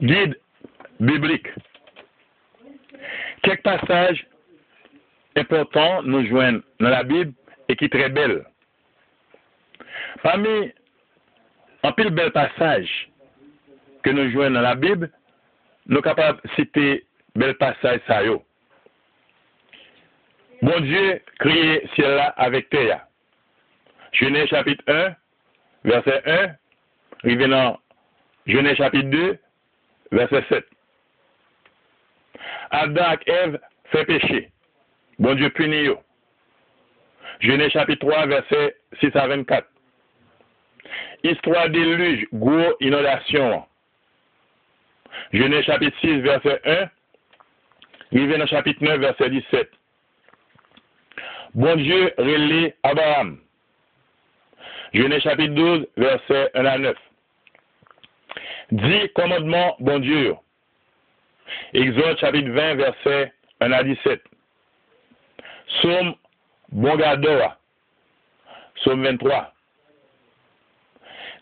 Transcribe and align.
guide 0.00 0.36
biblique. 1.00 1.48
Quelques 3.42 3.62
passages 3.62 4.26
importants 5.36 6.02
nous 6.02 6.26
joignent 6.26 6.62
dans 6.80 6.88
la 6.88 7.02
Bible 7.04 7.32
et 7.68 7.76
qui 7.76 7.84
sont 7.84 7.98
très 7.98 8.08
belles. 8.08 8.44
Parmi 10.22 10.72
un 11.82 11.92
pile 11.92 12.10
bel 12.10 12.32
passage 12.32 13.10
que 14.02 14.10
nous 14.10 14.30
joignons 14.30 14.54
dans 14.54 14.60
la 14.62 14.74
Bible, 14.74 15.10
nous 15.86 15.96
sommes 15.96 16.04
capables 16.04 16.40
de 16.42 16.48
citer 16.56 17.06
bel 17.34 17.54
passage 17.54 18.00
ça 18.06 18.24
yo. 18.24 18.42
Bon 20.62 20.80
Dieu 20.80 21.20
crié 21.38 21.86
ciel 21.94 22.14
là 22.14 22.28
avec 22.36 22.70
terre. 22.70 23.06
Genèse 24.12 24.48
chapitre 24.48 24.82
1, 24.86 25.14
verset 25.84 26.22
1, 26.24 27.28
revenant 27.30 27.78
Genèse 28.46 28.76
chapitre 28.76 29.10
2, 29.10 29.38
verset 30.12 30.44
7. 30.48 30.64
Adam 32.70 33.16
et 33.26 33.30
Ève 33.30 33.60
fait 33.92 34.04
péché. 34.04 34.50
Bon 35.18 35.34
Dieu 35.34 35.50
punit 35.50 35.84
yo. 35.84 35.98
Genèse 37.40 37.70
chapitre 37.70 38.06
3, 38.06 38.26
verset 38.26 38.76
6 39.00 39.14
à 39.14 39.26
24. 39.28 39.66
Histoire 41.22 41.68
déluge, 41.70 42.26
gros 42.32 42.74
inondation. 42.80 43.64
Genèse 45.32 45.64
chapitre 45.64 45.96
6, 46.00 46.20
verset 46.20 46.60
1. 46.64 46.90
Revenant 48.12 48.46
chapitre 48.46 48.82
9, 48.84 49.00
verset 49.00 49.30
17. 49.30 49.70
Bon 51.54 51.76
Dieu 51.76 52.12
relève 52.18 52.72
Abraham. 52.82 53.38
Genèse 54.94 55.22
chapitre 55.22 55.54
12, 55.54 55.86
verset 55.96 56.50
1 56.54 56.64
à 56.64 56.78
9. 56.78 56.96
Dix 58.72 59.12
commandements, 59.14 59.76
bon 59.80 60.00
Dieu. 60.00 60.34
Exode 61.72 62.18
chapitre 62.18 62.50
20, 62.50 62.74
verset 62.76 63.32
1 63.60 63.72
à 63.72 63.82
17. 63.82 64.22
Somme, 65.82 66.14
bon 66.72 66.96
Gadoa. 66.96 67.58
Somme 68.82 69.02
23. 69.02 69.52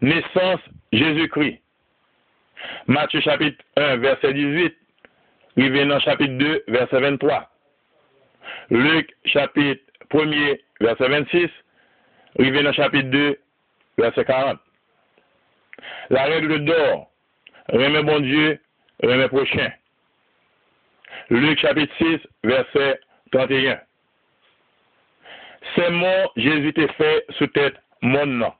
Naissance, 0.01 0.61
Jésus-Christ. 0.93 1.61
Matthieu 2.87 3.21
chapitre 3.21 3.63
1, 3.77 3.97
verset 3.97 4.33
18. 4.33 4.75
Revenant 5.57 6.01
chapitre 6.01 6.37
2, 6.39 6.63
verset 6.69 7.01
23. 7.01 7.49
Luc 8.71 9.09
chapitre 9.27 9.81
1er, 10.11 10.61
verset 10.81 11.09
26. 11.09 11.51
Revenant 12.39 12.73
chapitre 12.73 13.11
2, 13.11 13.37
verset 13.99 14.25
40. 14.25 14.64
La 16.11 16.25
règle 16.25 16.65
d'or, 16.65 17.11
remets 17.69 18.03
bon 18.03 18.21
Dieu, 18.21 18.61
remets 19.03 19.29
prochain. 19.29 19.73
Luc 21.31 21.59
chapitre 21.59 21.95
6, 21.99 22.19
verset 22.43 23.01
31. 23.33 23.81
Ces 25.75 25.91
mots, 25.91 26.31
Jésus 26.37 26.73
t'a 26.75 26.89
fait 26.89 27.25
sous 27.39 27.47
tête 27.49 27.77
mon 28.03 28.27
nom. 28.27 28.53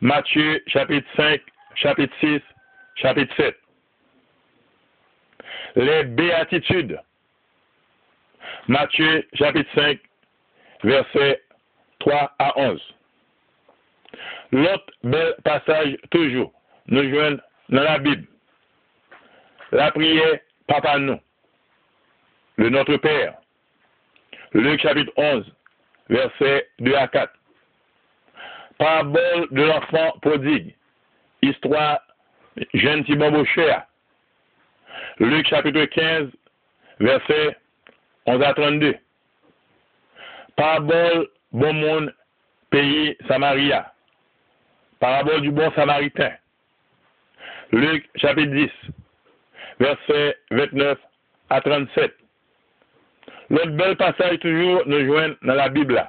Matthieu 0.00 0.62
chapitre 0.66 1.08
5, 1.16 1.40
chapitre 1.74 2.14
6, 2.20 2.40
chapitre 2.96 3.34
7. 3.36 3.56
Les 5.76 6.04
béatitudes. 6.04 7.00
Matthieu 8.66 9.26
chapitre 9.34 9.70
5, 9.74 9.98
verset 10.82 11.42
3 12.00 12.34
à 12.38 12.58
11. 12.58 12.94
L'autre 14.52 14.92
bel 15.04 15.34
passage 15.44 15.96
toujours 16.10 16.52
nous 16.88 17.08
joignent 17.08 17.40
dans 17.68 17.82
la 17.82 17.98
Bible. 17.98 18.26
La 19.72 19.92
prière, 19.92 20.40
Papa 20.66 20.98
nous, 20.98 21.20
le 22.56 22.70
Notre 22.70 22.96
Père. 22.96 23.34
Luc 24.52 24.80
chapitre 24.80 25.12
11, 25.16 25.44
verset 26.08 26.68
2 26.80 26.94
à 26.94 27.06
4. 27.06 27.32
Parabole 28.78 29.46
de 29.52 29.62
l'enfant 29.62 30.18
prodigue. 30.22 30.74
Histoire 31.42 32.00
jeune 32.74 33.04
cher. 33.54 33.86
Luc 35.18 35.46
chapitre 35.46 35.84
15, 35.84 36.30
verset 36.98 37.56
11 38.26 38.42
à 38.42 38.54
32. 38.54 38.96
Parabole 40.56 41.28
bon 41.52 41.72
monde, 41.72 42.14
pays 42.70 43.16
Samaria. 43.28 43.92
Parabole 45.00 45.40
du 45.40 45.50
bon 45.50 45.72
samaritain. 45.72 46.32
Luc 47.72 48.06
chapitre 48.16 48.52
10, 48.52 48.70
verset 49.80 50.36
29 50.50 50.98
à 51.48 51.60
37. 51.62 52.14
L'autre 53.48 53.70
bel 53.70 53.96
passage 53.96 54.38
toujours 54.40 54.82
nous 54.86 55.06
joint 55.06 55.34
dans 55.42 55.54
la 55.54 55.70
Bible. 55.70 56.06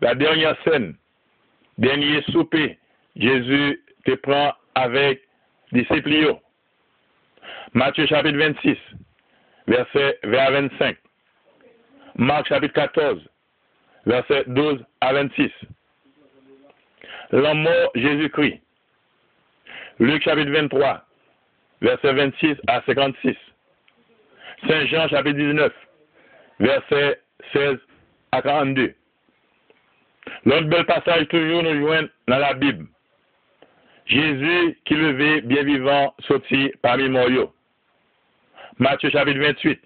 La 0.00 0.14
dernière 0.14 0.56
scène, 0.64 0.96
dernier 1.76 2.22
souper, 2.32 2.78
Jésus 3.16 3.82
te 4.06 4.14
prend 4.16 4.54
avec 4.74 5.20
disciples. 5.72 6.36
Matthieu 7.74 8.06
chapitre 8.06 8.38
26, 8.38 8.76
verset 9.66 10.18
20 10.24 10.38
à 10.38 10.50
25. 10.50 10.96
Marc 12.16 12.48
chapitre 12.48 12.74
14, 12.74 13.20
verset 14.06 14.44
12 14.46 14.82
à 15.02 15.12
26. 15.12 15.50
Mort 17.32 17.90
Jésus-Christ. 17.94 18.60
Luc 20.00 20.22
chapitre 20.22 20.50
23, 20.50 21.04
verset 21.80 22.12
26 22.12 22.56
à 22.66 22.82
56. 22.82 23.36
Saint 24.66 24.86
Jean 24.86 25.08
chapitre 25.08 25.38
19, 25.38 25.72
verset 26.60 27.20
16 27.52 27.78
à 28.32 28.42
42. 28.42 28.94
L'autre 30.46 30.68
bel 30.68 30.84
passage 30.86 31.28
toujours 31.28 31.62
nous 31.62 31.80
joint 31.80 32.08
dans 32.28 32.38
la 32.38 32.54
Bible. 32.54 32.86
Jésus 34.06 34.78
qui 34.84 34.94
levait 34.94 35.40
bien 35.42 35.62
vivant 35.62 36.14
sorti 36.20 36.72
parmi 36.82 37.08
morts. 37.08 37.52
Matthieu 38.78 39.10
chapitre 39.10 39.40
28. 39.40 39.80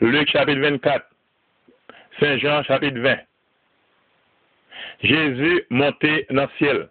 Luc 0.00 0.28
chapitre 0.28 0.60
24. 0.60 1.06
Saint 2.20 2.38
Jean 2.38 2.62
chapitre 2.64 2.98
20. 2.98 3.18
Jésus 5.00 5.64
monté 5.70 6.26
dans 6.30 6.42
le 6.42 6.48
ciel. 6.58 6.88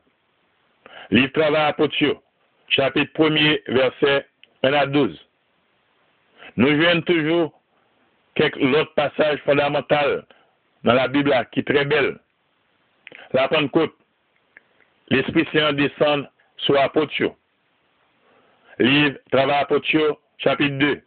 Livre 1.11 1.31
travail 1.33 1.69
apôtre, 1.69 2.21
chapitre 2.69 3.11
1er, 3.13 3.61
verset 3.67 4.25
1 4.63 4.73
à 4.73 4.85
12. 4.85 5.27
Nous 6.57 6.81
jouons 6.81 7.01
toujours 7.01 7.61
quelques 8.35 8.57
autres 8.57 8.93
passages 8.93 9.39
fondamentaux 9.39 10.21
dans 10.83 10.93
la 10.93 11.07
Bible 11.07 11.33
qui 11.51 11.59
est 11.59 11.67
très 11.67 11.85
belle. 11.85 12.17
La 13.33 13.47
Pentecôte, 13.47 13.93
l'Esprit 15.09 15.47
Saint 15.53 15.73
descend 15.73 16.29
sur 16.57 16.73
l'apôtre. 16.73 17.13
Livre 18.79 19.17
Travail 19.31 19.59
apôtre, 19.59 20.19
chapitre 20.37 20.77
2, 20.77 21.01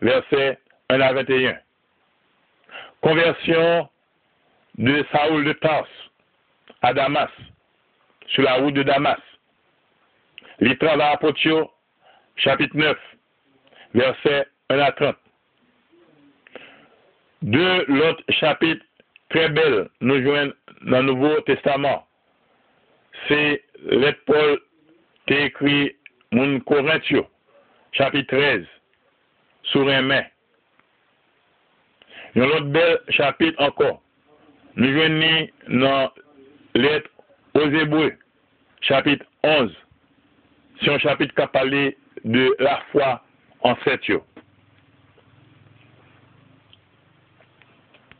verset 0.00 0.58
1 0.88 1.00
à 1.00 1.12
21. 1.12 1.58
Conversion 3.00 3.88
de 4.78 5.04
Saoul 5.10 5.44
de 5.44 5.52
Tars 5.54 5.88
à 6.82 6.94
Damas, 6.94 7.30
sur 8.28 8.44
la 8.44 8.54
route 8.54 8.74
de 8.74 8.84
Damas. 8.84 9.18
Les 10.60 10.76
travaux 10.78 11.02
apôtres, 11.02 11.70
chapitre 12.36 12.76
9, 12.76 12.96
verset 13.94 14.46
1 14.70 14.78
à 14.78 14.92
30. 14.92 15.16
Deux 17.42 17.84
l'autre 17.88 18.22
chapitre 18.28 18.84
très 19.30 19.48
belles 19.48 19.88
nous 20.00 20.22
joignent 20.22 20.52
dans 20.82 20.98
le 20.98 21.12
Nouveau 21.12 21.40
Testament. 21.40 22.06
C'est 23.26 23.64
l'être 23.82 24.24
Paul 24.26 24.60
qui 25.26 25.34
écrit 25.34 25.96
Mon 26.30 26.60
Corinthio, 26.60 27.28
chapitre 27.92 28.36
13, 28.36 28.64
sur 29.64 29.88
un 29.88 30.02
main. 30.02 30.24
Il 32.34 32.42
y 32.42 32.44
un 32.44 32.48
autre 32.48 32.66
bel 32.66 33.00
chapitre 33.08 33.60
encore. 33.60 34.02
Nou 34.78 34.94
jwen 34.94 35.16
ni 35.18 35.32
nan 35.82 36.12
let 36.78 37.06
Ozebwe, 37.58 38.12
chapit 38.86 39.24
11. 39.42 39.72
Si 40.78 40.86
yon 40.86 41.00
chapit 41.02 41.32
ka 41.34 41.48
pale 41.50 41.88
de 42.22 42.44
la 42.62 42.76
fwa 42.92 43.16
an 43.66 43.74
set 43.82 44.06
yo. 44.06 44.20